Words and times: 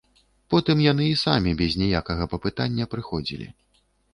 Потым 0.53 0.77
яны 0.91 1.05
і 1.09 1.19
самі, 1.25 1.53
без 1.61 1.77
ніякага 1.81 2.23
папытання, 2.35 2.91
прыходзілі. 2.95 3.47